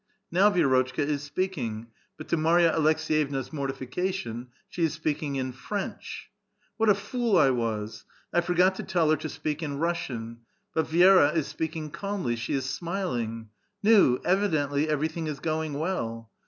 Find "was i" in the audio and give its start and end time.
7.51-8.41